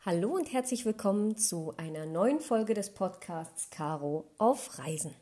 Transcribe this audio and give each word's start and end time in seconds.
Hallo 0.00 0.34
und 0.34 0.50
herzlich 0.50 0.86
willkommen 0.86 1.36
zu 1.36 1.74
einer 1.76 2.06
neuen 2.06 2.40
Folge 2.40 2.72
des 2.72 2.94
Podcasts 2.94 3.68
Caro 3.68 4.30
auf 4.38 4.78
Reisen. 4.78 5.14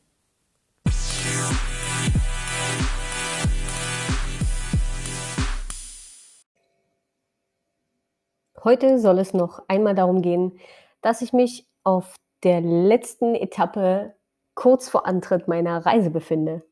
Heute 8.63 9.01
soll 9.01 9.19
es 9.19 9.35
noch 9.35 9.65
einmal 9.67 9.97
darum 9.97 10.23
gehen, 10.23 10.61
dass 11.01 11.23
ich 11.23 11.33
mich 11.33 11.67
auf 11.83 12.15
der 12.45 12.61
letzten 12.61 13.35
Etappe 13.35 14.15
kurz 14.55 14.89
vor 14.89 15.07
Antritt 15.07 15.49
meiner 15.49 15.85
Reise 15.85 16.11
befinde. 16.11 16.63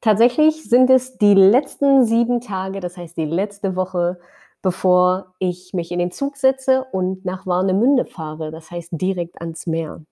Tatsächlich 0.00 0.68
sind 0.68 0.90
es 0.90 1.18
die 1.18 1.34
letzten 1.34 2.04
sieben 2.04 2.40
Tage, 2.40 2.80
das 2.80 2.96
heißt 2.96 3.16
die 3.16 3.24
letzte 3.24 3.76
Woche 3.76 4.18
bevor 4.64 5.34
ich 5.38 5.74
mich 5.74 5.92
in 5.92 5.98
den 5.98 6.10
Zug 6.10 6.38
setze 6.38 6.86
und 6.90 7.26
nach 7.26 7.46
Warnemünde 7.46 8.06
fahre, 8.06 8.50
das 8.50 8.70
heißt 8.70 8.88
direkt 8.92 9.38
ans 9.42 9.66
Meer. 9.66 10.02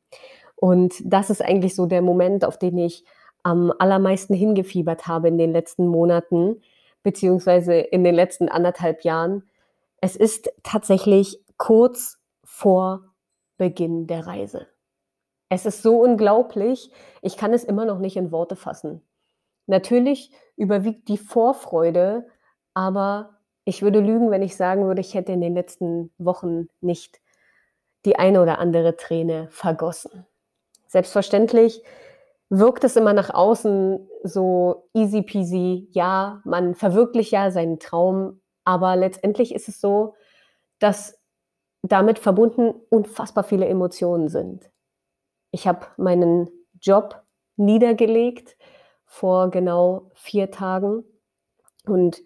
Und 0.56 0.96
das 1.02 1.30
ist 1.30 1.42
eigentlich 1.42 1.74
so 1.74 1.86
der 1.86 2.02
Moment, 2.02 2.44
auf 2.44 2.58
den 2.58 2.76
ich 2.76 3.02
am 3.42 3.72
allermeisten 3.78 4.34
hingefiebert 4.34 5.06
habe 5.06 5.28
in 5.28 5.38
den 5.38 5.52
letzten 5.52 5.86
Monaten, 5.88 6.60
beziehungsweise 7.02 7.76
in 7.76 8.04
den 8.04 8.14
letzten 8.14 8.50
anderthalb 8.50 9.04
Jahren. 9.04 9.48
Es 10.02 10.16
ist 10.16 10.52
tatsächlich 10.62 11.40
kurz 11.56 12.18
vor 12.44 13.04
Beginn 13.56 14.06
der 14.06 14.26
Reise. 14.26 14.66
Es 15.54 15.66
ist 15.66 15.82
so 15.82 16.00
unglaublich, 16.00 16.90
ich 17.20 17.36
kann 17.36 17.52
es 17.52 17.62
immer 17.62 17.84
noch 17.84 17.98
nicht 17.98 18.16
in 18.16 18.32
Worte 18.32 18.56
fassen. 18.56 19.02
Natürlich 19.66 20.32
überwiegt 20.56 21.08
die 21.08 21.18
Vorfreude, 21.18 22.26
aber 22.72 23.36
ich 23.66 23.82
würde 23.82 24.00
lügen, 24.00 24.30
wenn 24.30 24.40
ich 24.40 24.56
sagen 24.56 24.86
würde, 24.86 25.02
ich 25.02 25.12
hätte 25.12 25.32
in 25.32 25.42
den 25.42 25.54
letzten 25.54 26.10
Wochen 26.16 26.68
nicht 26.80 27.20
die 28.06 28.16
eine 28.16 28.40
oder 28.40 28.60
andere 28.60 28.96
Träne 28.96 29.48
vergossen. 29.50 30.24
Selbstverständlich 30.86 31.82
wirkt 32.48 32.82
es 32.84 32.96
immer 32.96 33.12
nach 33.12 33.28
außen 33.28 34.08
so 34.22 34.88
easy 34.94 35.20
peasy. 35.20 35.86
Ja, 35.90 36.40
man 36.44 36.74
verwirklicht 36.74 37.30
ja 37.30 37.50
seinen 37.50 37.78
Traum, 37.78 38.40
aber 38.64 38.96
letztendlich 38.96 39.54
ist 39.54 39.68
es 39.68 39.82
so, 39.82 40.14
dass 40.78 41.20
damit 41.82 42.18
verbunden 42.18 42.72
unfassbar 42.88 43.44
viele 43.44 43.66
Emotionen 43.66 44.30
sind. 44.30 44.71
Ich 45.52 45.68
habe 45.68 45.86
meinen 45.96 46.50
Job 46.80 47.22
niedergelegt 47.56 48.56
vor 49.04 49.50
genau 49.50 50.10
vier 50.14 50.50
Tagen 50.50 51.04
und 51.86 52.22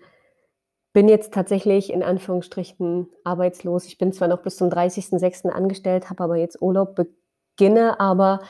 bin 0.92 1.08
jetzt 1.08 1.34
tatsächlich 1.34 1.92
in 1.92 2.02
Anführungsstrichen 2.02 3.10
arbeitslos. 3.24 3.84
Ich 3.84 3.98
bin 3.98 4.12
zwar 4.12 4.28
noch 4.28 4.40
bis 4.40 4.56
zum 4.56 4.70
30.06. 4.70 5.50
angestellt, 5.50 6.08
habe 6.08 6.24
aber 6.24 6.36
jetzt 6.36 6.62
Urlaub, 6.62 6.94
beginne 6.94 8.00
aber 8.00 8.40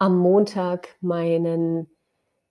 am 0.00 0.18
Montag 0.18 0.96
meinen 1.00 1.88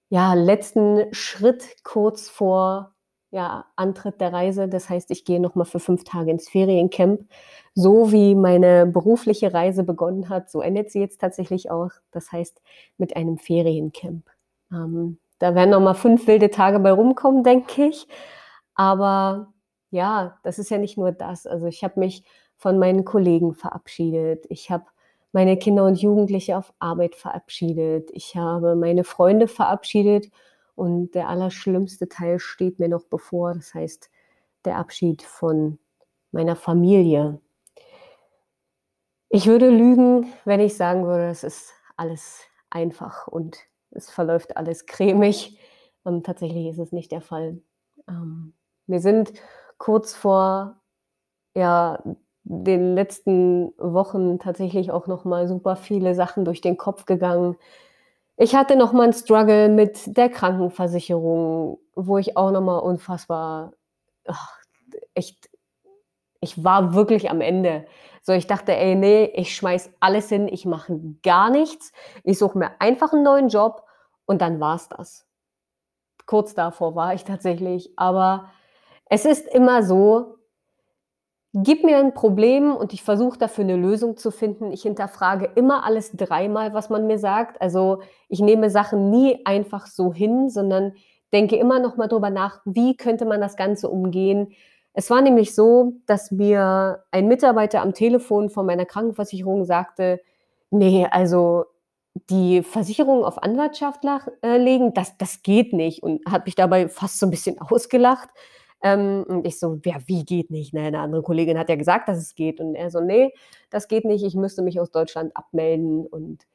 ja, 0.09 0.35
letzten 0.35 1.13
Schritt 1.13 1.83
kurz 1.83 2.29
vor 2.29 2.95
ja, 3.31 3.65
Antritt 3.77 4.19
der 4.21 4.33
Reise. 4.33 4.67
Das 4.67 4.89
heißt, 4.89 5.09
ich 5.11 5.25
gehe 5.25 5.39
nochmal 5.39 5.65
für 5.65 5.79
fünf 5.79 6.03
Tage 6.03 6.31
ins 6.31 6.49
Feriencamp. 6.49 7.21
So 7.73 8.11
wie 8.11 8.35
meine 8.35 8.85
berufliche 8.85 9.53
Reise 9.53 9.83
begonnen 9.83 10.29
hat, 10.29 10.51
so 10.51 10.61
endet 10.61 10.91
sie 10.91 10.99
jetzt 10.99 11.21
tatsächlich 11.21 11.71
auch. 11.71 11.91
Das 12.11 12.31
heißt, 12.31 12.61
mit 12.97 13.15
einem 13.15 13.37
Feriencamp. 13.37 14.29
Ähm, 14.71 15.17
da 15.39 15.55
werden 15.55 15.71
nochmal 15.71 15.95
fünf 15.95 16.27
wilde 16.27 16.51
Tage 16.51 16.79
bei 16.79 16.91
rumkommen, 16.91 17.43
denke 17.43 17.85
ich. 17.85 18.07
Aber 18.75 19.53
ja, 19.89 20.37
das 20.43 20.59
ist 20.59 20.69
ja 20.69 20.77
nicht 20.77 20.97
nur 20.97 21.11
das. 21.13 21.47
Also 21.47 21.67
ich 21.67 21.83
habe 21.83 21.99
mich 21.99 22.23
von 22.57 22.77
meinen 22.77 23.05
Kollegen 23.05 23.53
verabschiedet. 23.55 24.45
Ich 24.49 24.69
habe 24.69 24.85
meine 25.31 25.57
Kinder 25.57 25.85
und 25.85 26.01
Jugendliche 26.01 26.57
auf 26.57 26.73
Arbeit 26.79 27.15
verabschiedet. 27.15 28.09
Ich 28.11 28.35
habe 28.35 28.75
meine 28.75 29.03
Freunde 29.05 29.47
verabschiedet. 29.47 30.29
Und 30.81 31.11
der 31.11 31.29
allerschlimmste 31.29 32.09
Teil 32.09 32.39
steht 32.39 32.79
mir 32.79 32.87
noch 32.87 33.03
bevor. 33.03 33.53
Das 33.53 33.75
heißt, 33.75 34.09
der 34.65 34.77
Abschied 34.77 35.21
von 35.21 35.77
meiner 36.31 36.55
Familie. 36.55 37.39
Ich 39.29 39.45
würde 39.45 39.69
lügen, 39.69 40.33
wenn 40.43 40.59
ich 40.59 40.75
sagen 40.75 41.05
würde, 41.05 41.29
es 41.29 41.43
ist 41.43 41.71
alles 41.97 42.39
einfach 42.71 43.27
und 43.27 43.59
es 43.91 44.09
verläuft 44.09 44.57
alles 44.57 44.87
cremig. 44.87 45.59
Und 46.01 46.25
tatsächlich 46.25 46.65
ist 46.65 46.79
es 46.79 46.91
nicht 46.91 47.11
der 47.11 47.21
Fall. 47.21 47.61
Ähm, 48.09 48.55
wir 48.87 49.01
sind 49.01 49.33
kurz 49.77 50.15
vor 50.15 50.81
ja, 51.55 52.01
den 52.41 52.95
letzten 52.95 53.71
Wochen 53.77 54.39
tatsächlich 54.39 54.89
auch 54.89 55.05
noch 55.05 55.25
mal 55.25 55.47
super 55.47 55.75
viele 55.75 56.15
Sachen 56.15 56.43
durch 56.43 56.59
den 56.59 56.77
Kopf 56.77 57.05
gegangen. 57.05 57.55
Ich 58.37 58.55
hatte 58.55 58.75
noch 58.75 58.93
mal 58.93 59.03
einen 59.03 59.13
Struggle 59.13 59.69
mit 59.69 60.17
der 60.17 60.29
Krankenversicherung, 60.29 61.79
wo 61.95 62.17
ich 62.17 62.37
auch 62.37 62.51
noch 62.51 62.61
mal 62.61 62.79
unfassbar 62.79 63.73
ach, 64.27 64.57
echt 65.13 65.49
ich 66.41 66.63
war 66.63 66.93
wirklich 66.93 67.29
am 67.29 67.39
Ende. 67.39 67.85
So, 68.23 68.33
ich 68.33 68.47
dachte, 68.47 68.75
ey, 68.75 68.95
nee, 68.95 69.25
ich 69.35 69.55
schmeiß 69.55 69.91
alles 69.99 70.29
hin, 70.29 70.47
ich 70.47 70.65
mache 70.65 70.99
gar 71.23 71.49
nichts. 71.49 71.91
Ich 72.23 72.39
suche 72.39 72.57
mir 72.57 72.71
einfach 72.79 73.13
einen 73.13 73.23
neuen 73.23 73.49
Job 73.49 73.83
und 74.25 74.41
dann 74.41 74.59
war's 74.59 74.89
das. 74.89 75.27
Kurz 76.25 76.53
davor 76.53 76.95
war 76.95 77.13
ich 77.13 77.23
tatsächlich, 77.23 77.93
aber 77.95 78.49
es 79.05 79.25
ist 79.25 79.47
immer 79.47 79.83
so, 79.83 80.37
gib 81.53 81.83
mir 81.83 81.97
ein 81.97 82.13
Problem 82.13 82.75
und 82.75 82.93
ich 82.93 83.03
versuche 83.03 83.37
dafür 83.37 83.63
eine 83.63 83.75
Lösung 83.75 84.17
zu 84.17 84.31
finden. 84.31 84.71
Ich 84.71 84.83
hinterfrage 84.83 85.49
immer 85.55 85.85
alles 85.85 86.11
dreimal, 86.13 86.73
was 86.73 86.89
man 86.89 87.07
mir 87.07 87.19
sagt. 87.19 87.61
Also 87.61 88.01
ich 88.29 88.39
nehme 88.39 88.69
Sachen 88.69 89.09
nie 89.09 89.45
einfach 89.45 89.87
so 89.87 90.13
hin, 90.13 90.49
sondern 90.49 90.93
denke 91.33 91.57
immer 91.57 91.79
noch 91.79 91.97
mal 91.97 92.07
drüber 92.07 92.29
nach, 92.29 92.61
wie 92.65 92.95
könnte 92.95 93.25
man 93.25 93.41
das 93.41 93.55
Ganze 93.55 93.89
umgehen. 93.89 94.53
Es 94.93 95.09
war 95.09 95.21
nämlich 95.21 95.55
so, 95.55 95.93
dass 96.05 96.31
mir 96.31 97.03
ein 97.11 97.27
Mitarbeiter 97.27 97.81
am 97.81 97.93
Telefon 97.93 98.49
von 98.49 98.65
meiner 98.65 98.85
Krankenversicherung 98.85 99.63
sagte, 99.63 100.21
nee, 100.69 101.07
also 101.09 101.65
die 102.29 102.61
Versicherung 102.61 103.23
auf 103.23 103.41
Anwaltschaft 103.41 104.01
äh, 104.41 104.57
legen, 104.57 104.93
das, 104.93 105.17
das 105.17 105.43
geht 105.43 105.71
nicht 105.71 106.03
und 106.03 106.21
hat 106.29 106.45
mich 106.45 106.55
dabei 106.55 106.89
fast 106.89 107.19
so 107.19 107.25
ein 107.25 107.29
bisschen 107.29 107.59
ausgelacht. 107.61 108.29
Ähm, 108.83 109.25
und 109.27 109.45
ich 109.45 109.59
so, 109.59 109.79
ja, 109.85 109.97
wie 110.05 110.25
geht 110.25 110.49
nicht? 110.51 110.73
Ne? 110.73 110.81
Eine 110.81 110.99
andere 110.99 111.21
Kollegin 111.21 111.57
hat 111.57 111.69
ja 111.69 111.75
gesagt, 111.75 112.07
dass 112.07 112.17
es 112.17 112.35
geht. 112.35 112.59
Und 112.59 112.75
er 112.75 112.89
so, 112.89 112.99
nee, 112.99 113.33
das 113.69 113.87
geht 113.87 114.05
nicht. 114.05 114.23
Ich 114.23 114.35
müsste 114.35 114.61
mich 114.61 114.79
aus 114.79 114.91
Deutschland 114.91 115.35
abmelden 115.35 116.05
und 116.07 116.45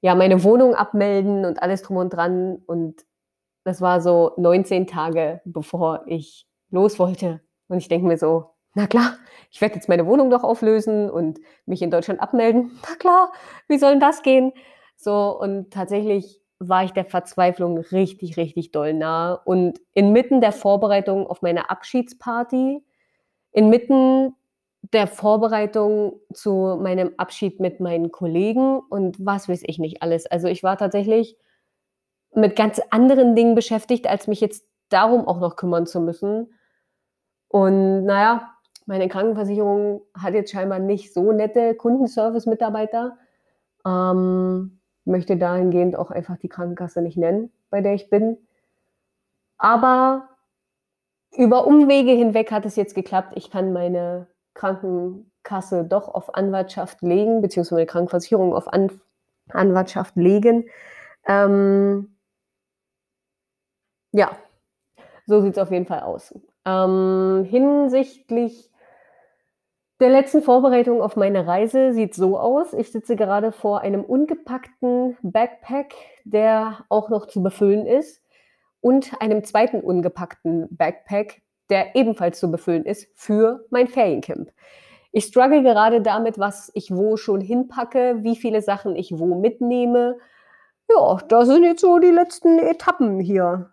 ja, 0.00 0.14
meine 0.14 0.42
Wohnung 0.44 0.74
abmelden 0.74 1.44
und 1.44 1.62
alles 1.62 1.82
drum 1.82 1.98
und 1.98 2.10
dran. 2.10 2.62
Und 2.66 3.04
das 3.64 3.80
war 3.80 4.00
so 4.00 4.32
19 4.36 4.86
Tage, 4.86 5.42
bevor 5.44 6.04
ich 6.06 6.46
los 6.70 6.98
wollte. 6.98 7.40
Und 7.68 7.78
ich 7.78 7.88
denke 7.88 8.06
mir 8.06 8.16
so, 8.16 8.50
na 8.74 8.86
klar, 8.86 9.16
ich 9.50 9.60
werde 9.60 9.74
jetzt 9.74 9.88
meine 9.88 10.06
Wohnung 10.06 10.30
doch 10.30 10.44
auflösen 10.44 11.10
und 11.10 11.40
mich 11.66 11.82
in 11.82 11.90
Deutschland 11.90 12.20
abmelden. 12.20 12.78
Na 12.88 12.96
klar, 12.96 13.32
wie 13.68 13.78
soll 13.78 13.92
denn 13.92 14.00
das 14.00 14.22
gehen? 14.22 14.52
So, 14.96 15.38
und 15.38 15.72
tatsächlich 15.72 16.39
war 16.60 16.84
ich 16.84 16.92
der 16.92 17.06
Verzweiflung 17.06 17.78
richtig, 17.78 18.36
richtig 18.36 18.70
doll 18.70 18.92
nah. 18.92 19.32
Und 19.32 19.80
inmitten 19.94 20.40
der 20.40 20.52
Vorbereitung 20.52 21.26
auf 21.26 21.42
meine 21.42 21.70
Abschiedsparty, 21.70 22.84
inmitten 23.52 24.34
der 24.92 25.06
Vorbereitung 25.06 26.20
zu 26.32 26.78
meinem 26.80 27.12
Abschied 27.16 27.60
mit 27.60 27.80
meinen 27.80 28.10
Kollegen 28.12 28.78
und 28.78 29.16
was 29.24 29.48
weiß 29.48 29.62
ich 29.66 29.78
nicht 29.78 30.02
alles. 30.02 30.26
Also 30.26 30.48
ich 30.48 30.62
war 30.62 30.76
tatsächlich 30.76 31.36
mit 32.34 32.56
ganz 32.56 32.80
anderen 32.90 33.34
Dingen 33.34 33.54
beschäftigt, 33.54 34.06
als 34.06 34.26
mich 34.26 34.40
jetzt 34.40 34.64
darum 34.90 35.26
auch 35.26 35.40
noch 35.40 35.56
kümmern 35.56 35.86
zu 35.86 36.00
müssen. 36.00 36.52
Und 37.48 38.04
naja, 38.04 38.52
meine 38.86 39.08
Krankenversicherung 39.08 40.02
hat 40.14 40.34
jetzt 40.34 40.50
scheinbar 40.50 40.78
nicht 40.78 41.12
so 41.12 41.32
nette 41.32 41.74
Kundenservice-Mitarbeiter. 41.74 43.18
Ähm, 43.86 44.79
möchte 45.04 45.36
dahingehend 45.36 45.96
auch 45.96 46.10
einfach 46.10 46.36
die 46.36 46.48
Krankenkasse 46.48 47.02
nicht 47.02 47.16
nennen, 47.16 47.52
bei 47.70 47.80
der 47.80 47.94
ich 47.94 48.10
bin. 48.10 48.36
Aber 49.58 50.28
über 51.36 51.66
Umwege 51.66 52.12
hinweg 52.12 52.50
hat 52.50 52.66
es 52.66 52.76
jetzt 52.76 52.94
geklappt. 52.94 53.32
Ich 53.36 53.50
kann 53.50 53.72
meine 53.72 54.26
Krankenkasse 54.54 55.84
doch 55.84 56.08
auf 56.08 56.34
Anwartschaft 56.34 57.02
legen, 57.02 57.40
beziehungsweise 57.40 57.76
meine 57.76 57.86
Krankenversicherung 57.86 58.54
auf 58.54 58.72
An 58.72 59.00
Anwartschaft 59.50 60.16
legen. 60.16 60.68
Ähm, 61.26 62.16
ja, 64.12 64.30
so 65.26 65.40
sieht 65.40 65.52
es 65.52 65.58
auf 65.58 65.70
jeden 65.70 65.86
Fall 65.86 66.00
aus. 66.00 66.34
Ähm, 66.64 67.44
hinsichtlich 67.48 68.69
der 70.00 70.08
letzten 70.08 70.42
Vorbereitung 70.42 71.02
auf 71.02 71.16
meine 71.16 71.46
Reise 71.46 71.92
sieht 71.92 72.14
so 72.14 72.38
aus. 72.38 72.72
Ich 72.72 72.90
sitze 72.90 73.16
gerade 73.16 73.52
vor 73.52 73.82
einem 73.82 74.02
ungepackten 74.02 75.18
Backpack, 75.22 75.94
der 76.24 76.84
auch 76.88 77.10
noch 77.10 77.26
zu 77.26 77.42
befüllen 77.42 77.86
ist, 77.86 78.22
und 78.80 79.12
einem 79.20 79.44
zweiten 79.44 79.80
ungepackten 79.80 80.68
Backpack, 80.70 81.42
der 81.68 81.94
ebenfalls 81.94 82.40
zu 82.40 82.50
befüllen 82.50 82.84
ist 82.84 83.08
für 83.14 83.66
mein 83.70 83.88
Feriencamp. 83.88 84.50
Ich 85.12 85.24
struggle 85.26 85.62
gerade 85.62 86.00
damit, 86.00 86.38
was 86.38 86.70
ich 86.74 86.94
wo 86.94 87.16
schon 87.16 87.40
hinpacke, 87.40 88.22
wie 88.22 88.36
viele 88.36 88.62
Sachen 88.62 88.96
ich 88.96 89.18
wo 89.18 89.38
mitnehme. 89.38 90.16
Ja, 90.88 91.18
da 91.28 91.44
sind 91.44 91.64
jetzt 91.64 91.82
so 91.82 91.98
die 91.98 92.10
letzten 92.10 92.58
Etappen 92.58 93.20
hier, 93.20 93.70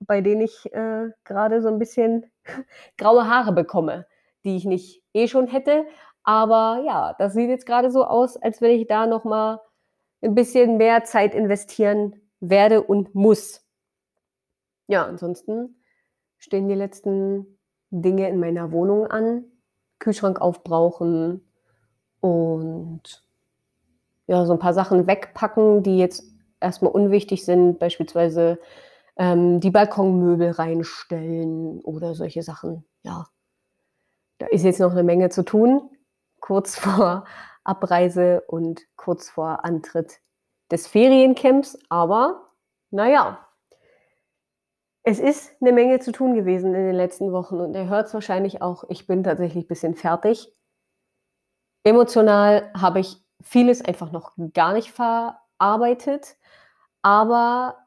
bei 0.00 0.20
denen 0.20 0.42
ich 0.42 0.72
äh, 0.74 1.10
gerade 1.24 1.62
so 1.62 1.68
ein 1.68 1.78
bisschen 1.78 2.30
graue 2.98 3.28
Haare 3.28 3.52
bekomme, 3.52 4.06
die 4.44 4.56
ich 4.56 4.64
nicht 4.64 5.02
eh 5.14 5.28
schon 5.28 5.46
hätte. 5.46 5.84
Aber 6.22 6.82
ja, 6.84 7.14
das 7.18 7.32
sieht 7.34 7.48
jetzt 7.48 7.66
gerade 7.66 7.90
so 7.90 8.04
aus, 8.04 8.36
als 8.36 8.60
wenn 8.60 8.72
ich 8.72 8.86
da 8.86 9.06
noch 9.06 9.24
mal 9.24 9.60
ein 10.22 10.34
bisschen 10.34 10.76
mehr 10.76 11.04
Zeit 11.04 11.34
investieren 11.34 12.20
werde 12.40 12.82
und 12.82 13.14
muss. 13.14 13.64
Ja, 14.86 15.06
ansonsten 15.06 15.82
stehen 16.38 16.68
die 16.68 16.74
letzten 16.74 17.58
Dinge 17.90 18.28
in 18.28 18.40
meiner 18.40 18.72
Wohnung 18.72 19.06
an. 19.06 19.44
Kühlschrank 19.98 20.40
aufbrauchen 20.40 21.46
und 22.20 23.24
ja, 24.26 24.46
so 24.46 24.52
ein 24.52 24.58
paar 24.58 24.74
Sachen 24.74 25.06
wegpacken, 25.06 25.82
die 25.82 25.98
jetzt 25.98 26.24
erstmal 26.60 26.92
unwichtig 26.92 27.44
sind, 27.44 27.78
beispielsweise 27.78 28.58
ähm, 29.16 29.60
die 29.60 29.70
Balkonmöbel 29.70 30.50
reinstellen 30.50 31.80
oder 31.80 32.14
solche 32.14 32.42
Sachen. 32.42 32.84
Ja, 33.02 33.26
da 34.40 34.46
ist 34.46 34.64
jetzt 34.64 34.80
noch 34.80 34.92
eine 34.92 35.04
Menge 35.04 35.28
zu 35.28 35.44
tun, 35.44 35.88
kurz 36.40 36.76
vor 36.78 37.24
Abreise 37.62 38.42
und 38.48 38.82
kurz 38.96 39.30
vor 39.30 39.64
Antritt 39.64 40.20
des 40.70 40.86
Feriencamps, 40.86 41.78
aber 41.88 42.50
naja, 42.90 43.46
es 45.02 45.18
ist 45.18 45.52
eine 45.60 45.72
Menge 45.72 45.98
zu 46.00 46.12
tun 46.12 46.34
gewesen 46.34 46.74
in 46.74 46.86
den 46.86 46.94
letzten 46.94 47.32
Wochen. 47.32 47.60
Und 47.60 47.74
ihr 47.74 47.88
hört 47.88 48.08
es 48.08 48.14
wahrscheinlich 48.14 48.60
auch, 48.60 48.84
ich 48.88 49.06
bin 49.06 49.24
tatsächlich 49.24 49.64
ein 49.64 49.68
bisschen 49.68 49.94
fertig. 49.94 50.52
Emotional 51.84 52.70
habe 52.76 53.00
ich 53.00 53.16
vieles 53.42 53.82
einfach 53.82 54.12
noch 54.12 54.32
gar 54.52 54.74
nicht 54.74 54.92
verarbeitet, 54.92 56.36
aber 57.02 57.78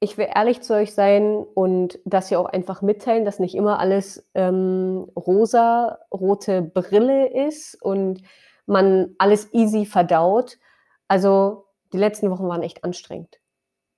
ich 0.00 0.16
will 0.16 0.28
ehrlich 0.34 0.62
zu 0.62 0.74
euch 0.74 0.94
sein 0.94 1.36
und 1.36 1.98
das 2.06 2.28
hier 2.28 2.40
auch 2.40 2.46
einfach 2.46 2.80
mitteilen, 2.80 3.26
dass 3.26 3.38
nicht 3.38 3.54
immer 3.54 3.78
alles 3.78 4.26
ähm, 4.34 5.06
rosa, 5.14 5.98
rote 6.10 6.62
Brille 6.62 7.28
ist 7.46 7.80
und 7.82 8.22
man 8.64 9.14
alles 9.18 9.52
easy 9.52 9.84
verdaut. 9.84 10.58
Also 11.06 11.66
die 11.92 11.98
letzten 11.98 12.30
Wochen 12.30 12.48
waren 12.48 12.62
echt 12.62 12.82
anstrengend. 12.82 13.40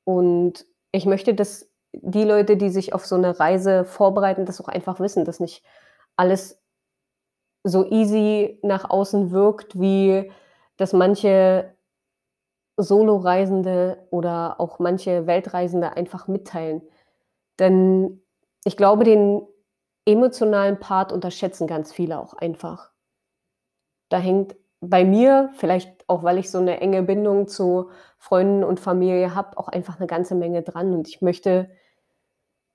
Und 0.04 0.66
ich 0.90 1.06
möchte 1.06 1.34
das 1.34 1.70
die 1.92 2.24
Leute, 2.24 2.56
die 2.56 2.70
sich 2.70 2.94
auf 2.94 3.06
so 3.06 3.14
eine 3.14 3.38
Reise 3.38 3.84
vorbereiten, 3.84 4.46
das 4.46 4.60
auch 4.60 4.68
einfach 4.68 4.98
wissen, 4.98 5.24
dass 5.24 5.40
nicht 5.40 5.62
alles 6.16 6.60
so 7.64 7.88
easy 7.88 8.58
nach 8.62 8.90
außen 8.90 9.30
wirkt, 9.30 9.78
wie 9.78 10.32
dass 10.78 10.92
manche 10.92 11.76
Solo-Reisende 12.82 14.06
oder 14.10 14.60
auch 14.60 14.78
manche 14.78 15.26
Weltreisende 15.26 15.96
einfach 15.96 16.28
mitteilen. 16.28 16.82
Denn 17.58 18.22
ich 18.64 18.76
glaube, 18.76 19.04
den 19.04 19.42
emotionalen 20.04 20.78
Part 20.80 21.12
unterschätzen 21.12 21.66
ganz 21.66 21.92
viele 21.92 22.18
auch 22.18 22.34
einfach. 22.34 22.90
Da 24.08 24.18
hängt 24.18 24.56
bei 24.80 25.04
mir, 25.04 25.50
vielleicht 25.54 26.08
auch 26.08 26.24
weil 26.24 26.38
ich 26.38 26.50
so 26.50 26.58
eine 26.58 26.80
enge 26.80 27.02
Bindung 27.04 27.46
zu 27.46 27.90
Freunden 28.18 28.64
und 28.64 28.80
Familie 28.80 29.34
habe, 29.34 29.56
auch 29.56 29.68
einfach 29.68 29.98
eine 29.98 30.08
ganze 30.08 30.34
Menge 30.34 30.62
dran. 30.62 30.92
Und 30.92 31.08
ich 31.08 31.22
möchte 31.22 31.70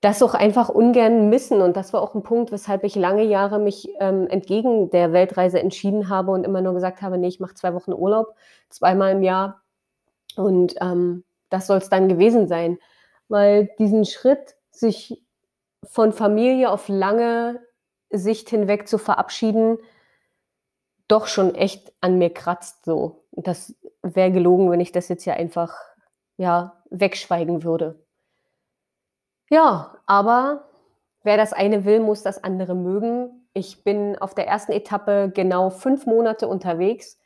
das 0.00 0.22
auch 0.22 0.34
einfach 0.34 0.68
ungern 0.68 1.28
missen. 1.28 1.60
Und 1.60 1.76
das 1.76 1.92
war 1.92 2.02
auch 2.02 2.14
ein 2.14 2.22
Punkt, 2.22 2.52
weshalb 2.52 2.84
ich 2.84 2.94
lange 2.94 3.24
Jahre 3.24 3.58
mich 3.58 3.88
ähm, 4.00 4.26
entgegen 4.28 4.90
der 4.90 5.12
Weltreise 5.12 5.60
entschieden 5.60 6.08
habe 6.08 6.30
und 6.30 6.44
immer 6.44 6.62
nur 6.62 6.74
gesagt 6.74 7.02
habe, 7.02 7.18
nee, 7.18 7.28
ich 7.28 7.40
mache 7.40 7.54
zwei 7.54 7.74
Wochen 7.74 7.92
Urlaub, 7.92 8.34
zweimal 8.68 9.12
im 9.12 9.22
Jahr. 9.22 9.62
Und 10.38 10.74
ähm, 10.80 11.24
das 11.50 11.66
soll 11.66 11.78
es 11.78 11.88
dann 11.88 12.08
gewesen 12.08 12.48
sein. 12.48 12.78
Weil 13.28 13.70
diesen 13.78 14.04
Schritt, 14.04 14.56
sich 14.70 15.22
von 15.84 16.12
Familie 16.12 16.70
auf 16.70 16.88
lange 16.88 17.60
Sicht 18.10 18.48
hinweg 18.48 18.88
zu 18.88 18.98
verabschieden, 18.98 19.78
doch 21.08 21.26
schon 21.26 21.54
echt 21.54 21.92
an 22.00 22.18
mir 22.18 22.32
kratzt 22.32 22.84
so. 22.84 23.24
Das 23.32 23.74
wäre 24.02 24.30
gelogen, 24.30 24.70
wenn 24.70 24.80
ich 24.80 24.92
das 24.92 25.08
jetzt 25.08 25.24
ja 25.24 25.34
einfach 25.34 25.74
ja, 26.36 26.82
wegschweigen 26.90 27.64
würde. 27.64 28.04
Ja, 29.50 29.96
aber 30.06 30.68
wer 31.22 31.36
das 31.36 31.52
eine 31.52 31.84
will, 31.84 32.00
muss 32.00 32.22
das 32.22 32.42
andere 32.44 32.74
mögen. 32.74 33.48
Ich 33.54 33.82
bin 33.82 34.16
auf 34.18 34.34
der 34.34 34.46
ersten 34.46 34.72
Etappe 34.72 35.32
genau 35.34 35.70
fünf 35.70 36.06
Monate 36.06 36.46
unterwegs. 36.46 37.18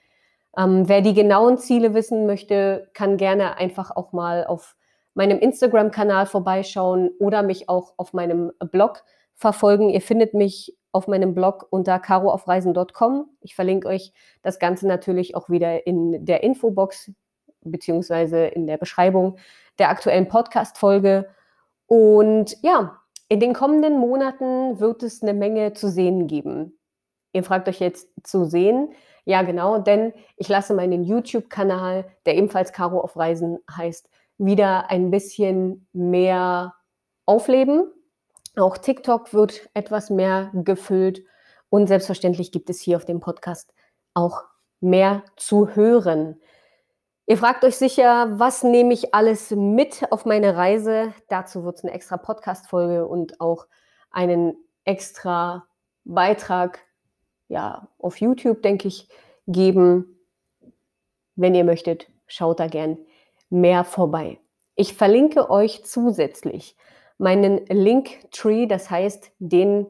Ähm, 0.57 0.89
wer 0.89 1.01
die 1.01 1.15
genauen 1.15 1.59
Ziele 1.59 1.95
wissen 1.95 2.27
möchte, 2.27 2.91
kann 2.95 3.17
gerne 3.17 3.57
einfach 3.57 3.91
auch 3.91 4.13
mal 4.13 4.45
auf 4.45 4.77
meinem 5.15 5.39
Instagram-Kanal 5.39 6.27
vorbeischauen 6.27 7.11
oder 7.19 7.43
mich 7.43 7.69
auch 7.69 7.95
auf 7.97 8.13
meinem 8.13 8.53
Blog 8.71 9.05
verfolgen. 9.35 9.91
Ihr 9.91 10.01
findet 10.01 10.35
mich 10.35 10.77
auf 10.93 11.09
meinem 11.09 11.35
Blog 11.35 11.67
unter 11.71 11.99
caroaufreisen.com. 11.99 13.29
Ich 13.41 13.55
verlinke 13.55 13.89
euch 13.89 14.13
das 14.43 14.59
Ganze 14.59 14.87
natürlich 14.87 15.35
auch 15.35 15.49
wieder 15.49 15.87
in 15.87 16.25
der 16.25 16.43
Infobox 16.43 17.11
beziehungsweise 17.65 18.47
in 18.47 18.67
der 18.67 18.77
Beschreibung 18.77 19.39
der 19.79 19.89
aktuellen 19.89 20.29
Podcast-Folge. 20.29 21.29
Und 21.87 22.57
ja, 22.63 22.99
in 23.29 23.41
den 23.41 23.55
kommenden 23.55 23.99
Monaten 23.99 24.81
wird 24.81 25.03
es 25.03 25.23
eine 25.23 25.35
Menge 25.35 25.73
zu 25.73 25.89
sehen 25.89 26.27
geben. 26.27 26.79
Ihr 27.33 27.45
fragt 27.45 27.69
euch 27.69 27.81
jetzt 27.81 28.09
zu 28.23 28.45
sehen. 28.45 28.93
Ja, 29.25 29.43
genau, 29.43 29.79
denn 29.79 30.13
ich 30.37 30.49
lasse 30.49 30.75
meinen 30.75 31.05
YouTube-Kanal, 31.05 32.05
der 32.27 32.37
ebenfalls 32.37 32.73
Caro 32.73 33.01
auf 33.01 33.17
Reisen 33.17 33.59
heißt, 33.71 34.09
wieder 34.39 34.91
ein 34.91 35.11
bisschen 35.11 35.87
mehr 35.93 36.75
aufleben. 37.25 37.93
Auch 38.57 38.77
TikTok 38.77 39.33
wird 39.33 39.71
etwas 39.75 40.11
mehr 40.11 40.51
gefüllt 40.53 41.23
und 41.71 41.87
selbstverständlich 41.87 42.53
gibt 42.53 42.69
es 42.69 42.81
hier 42.81 42.97
auf 42.97 43.05
dem 43.05 43.21
Podcast 43.21 43.73
auch 44.15 44.45
mehr 44.81 45.23
zu 45.37 45.75
hören. 45.75 46.41
Ihr 47.27 47.39
fragt 47.39 47.65
euch 47.65 47.77
sicher, 47.77 48.39
was 48.39 48.65
nehme 48.65 48.93
ich 48.93 49.15
alles 49.15 49.53
mit 49.53 50.05
auf 50.11 50.27
meine 50.27 50.57
Reise? 50.57 51.15
Dazu 51.29 51.65
wird 51.65 51.77
es 51.77 51.85
eine 51.85 51.95
extra 51.95 52.17
Podcast-Folge 52.17 53.07
und 53.07 53.41
auch 53.41 53.69
einen 54.11 54.57
extra 54.85 55.67
Beitrag 56.05 56.81
ja, 57.53 57.87
auf 57.99 58.17
YouTube, 58.17 58.63
denke 58.63 58.89
ich, 58.89 59.09
geben. 59.47 60.19
Wenn 61.37 61.55
ihr 61.55 61.65
möchtet, 61.65 62.09
schaut 62.27 62.61
da 62.61 62.67
gern 62.67 62.99
mehr 63.51 63.85
vorbei. 63.85 64.39
Ich 64.75 64.95
verlinke 64.95 65.51
euch 65.51 65.85
zusätzlich 65.85 66.77
meinen 67.19 67.67
Linktree, 67.67 68.67
das 68.67 68.91
heißt 68.91 69.33
den, 69.39 69.87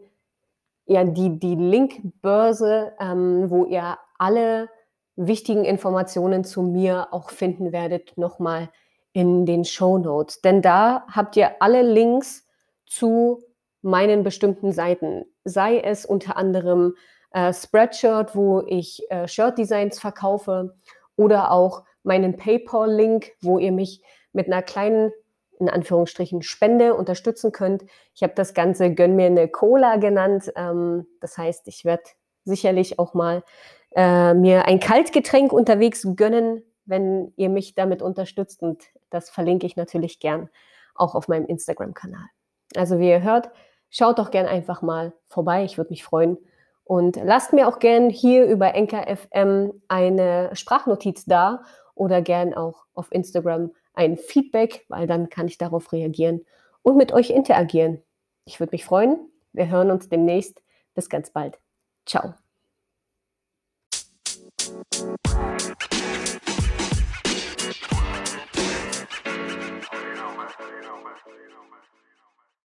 ja, 0.86 1.04
die, 1.04 1.38
die 1.38 1.54
Linkbörse, 1.54 2.92
ähm, 2.98 3.48
wo 3.48 3.64
ihr 3.64 3.96
alle 4.18 4.68
wichtigen 5.14 5.64
Informationen 5.64 6.42
zu 6.42 6.62
mir 6.62 7.08
auch 7.12 7.30
finden 7.30 7.70
werdet, 7.70 8.18
nochmal 8.18 8.70
in 9.12 9.46
den 9.46 9.64
Show 9.64 9.98
Notes. 9.98 10.40
Denn 10.40 10.62
da 10.62 11.06
habt 11.08 11.36
ihr 11.36 11.62
alle 11.62 11.82
Links 11.82 12.48
zu 12.86 13.44
meinen 13.82 14.24
bestimmten 14.24 14.72
Seiten. 14.72 15.24
Sei 15.44 15.78
es 15.78 16.04
unter 16.04 16.36
anderem 16.36 16.94
äh, 17.32 17.52
Spreadshirt, 17.52 18.34
wo 18.34 18.62
ich 18.66 19.02
äh, 19.10 19.26
Shirt-Designs 19.26 19.98
verkaufe 19.98 20.74
oder 21.16 21.50
auch 21.50 21.84
meinen 22.02 22.36
PayPal-Link, 22.36 23.32
wo 23.40 23.58
ihr 23.58 23.72
mich 23.72 24.02
mit 24.32 24.46
einer 24.46 24.62
kleinen 24.62 25.12
in 25.62 25.68
Anführungsstrichen 25.68 26.42
Spende 26.42 26.94
unterstützen 26.94 27.52
könnt. 27.52 27.84
Ich 28.14 28.22
habe 28.22 28.32
das 28.34 28.52
Ganze 28.52 28.92
Gönn 28.94 29.14
mir 29.14 29.26
eine 29.26 29.48
Cola 29.48 29.96
genannt. 29.96 30.52
Ähm, 30.56 31.06
das 31.20 31.38
heißt, 31.38 31.68
ich 31.68 31.84
werde 31.84 32.02
sicherlich 32.44 32.98
auch 32.98 33.14
mal 33.14 33.44
äh, 33.94 34.34
mir 34.34 34.66
ein 34.66 34.80
Kaltgetränk 34.80 35.52
unterwegs 35.52 36.06
gönnen, 36.16 36.64
wenn 36.84 37.32
ihr 37.36 37.48
mich 37.48 37.76
damit 37.76 38.02
unterstützt. 38.02 38.62
Und 38.62 38.82
das 39.10 39.30
verlinke 39.30 39.66
ich 39.66 39.76
natürlich 39.76 40.18
gern 40.18 40.50
auch 40.94 41.14
auf 41.14 41.28
meinem 41.28 41.46
Instagram-Kanal. 41.46 42.26
Also 42.74 42.98
wie 42.98 43.08
ihr 43.08 43.22
hört, 43.22 43.50
schaut 43.88 44.18
doch 44.18 44.32
gern 44.32 44.46
einfach 44.46 44.82
mal 44.82 45.12
vorbei. 45.28 45.64
Ich 45.64 45.78
würde 45.78 45.90
mich 45.90 46.02
freuen. 46.02 46.38
Und 46.84 47.16
lasst 47.16 47.52
mir 47.52 47.68
auch 47.68 47.78
gern 47.78 48.10
hier 48.10 48.44
über 48.46 48.74
Enker 48.74 49.06
eine 49.88 50.50
Sprachnotiz 50.54 51.24
da 51.24 51.62
oder 51.94 52.22
gern 52.22 52.54
auch 52.54 52.86
auf 52.94 53.12
Instagram 53.12 53.72
ein 53.94 54.16
Feedback, 54.16 54.84
weil 54.88 55.06
dann 55.06 55.28
kann 55.28 55.46
ich 55.46 55.58
darauf 55.58 55.92
reagieren 55.92 56.44
und 56.82 56.96
mit 56.96 57.12
euch 57.12 57.30
interagieren. 57.30 58.02
Ich 58.44 58.58
würde 58.58 58.72
mich 58.72 58.84
freuen. 58.84 59.18
Wir 59.52 59.68
hören 59.68 59.90
uns 59.90 60.08
demnächst. 60.08 60.62
Bis 60.94 61.08
ganz 61.08 61.30
bald. 61.30 61.58
Ciao. 62.06 62.34